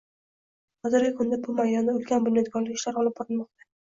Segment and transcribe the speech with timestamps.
[0.85, 3.71] Hozirgi kunda bu maydonda ulkan bunyodkorlik ishlari olib borilmoqda